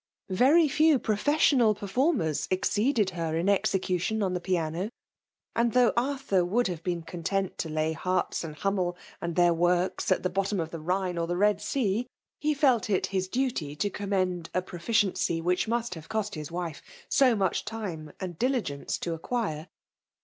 [0.29, 1.03] Very few VOL.
[1.03, 1.05] I.
[1.05, 1.75] ^ 98 FEMALE DOMINATION.
[1.75, 2.59] professional performerB
[2.97, 4.89] ^Doeeded her in execa tion on the piano;
[5.55, 10.11] and though Arthur would have been content to lay Herz and Hulhmel and their works
[10.11, 12.07] at the bottom of the Khme 01^ the Bed Sea,
[12.39, 16.81] he felt it his duty to commend a proficiency which must have cost his wife
[17.07, 19.67] so much time and diligence to acquire.